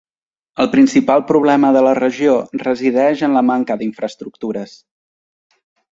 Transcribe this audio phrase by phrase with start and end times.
[0.63, 4.75] El principal problema de la regió resideix en la manca d'infraestructures.